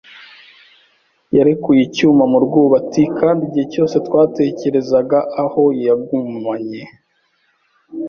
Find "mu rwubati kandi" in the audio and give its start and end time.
2.31-3.41